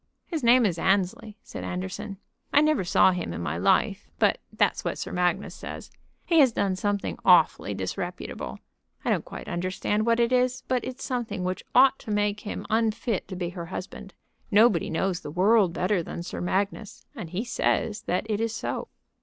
"His 0.25 0.43
name 0.43 0.65
is 0.65 0.79
Annesley," 0.79 1.37
said 1.43 1.63
Anderson. 1.63 2.17
"I 2.51 2.59
never 2.61 2.83
saw 2.83 3.11
him 3.11 3.33
in 3.33 3.43
my 3.43 3.59
life, 3.59 4.09
but 4.17 4.39
that's 4.51 4.83
what 4.83 4.97
Sir 4.97 5.11
Magnus 5.11 5.53
says. 5.53 5.91
He 6.25 6.39
has 6.39 6.51
done 6.51 6.75
something 6.75 7.19
awfully 7.23 7.75
disreputable. 7.75 8.57
I 9.05 9.11
don't 9.11 9.23
quite 9.23 9.47
understand 9.47 10.07
what 10.07 10.19
it 10.19 10.31
is, 10.31 10.63
but 10.67 10.83
it's 10.83 11.03
something 11.03 11.43
which 11.43 11.63
ought 11.75 11.99
to 11.99 12.09
make 12.09 12.39
him 12.39 12.65
unfit 12.71 13.27
to 13.27 13.35
be 13.35 13.49
her 13.49 13.67
husband. 13.67 14.15
Nobody 14.49 14.89
knows 14.89 15.19
the 15.19 15.29
world 15.29 15.71
better 15.71 16.01
than 16.01 16.23
Sir 16.23 16.41
Magnus, 16.41 17.05
and 17.15 17.29
he 17.29 17.43
says 17.45 18.01
that 18.07 18.25
it 18.27 18.41
is 18.41 18.55
so." 18.55 18.87